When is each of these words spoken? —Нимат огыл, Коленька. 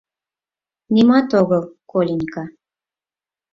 —Нимат 0.93 1.29
огыл, 1.41 1.63
Коленька. 1.91 2.43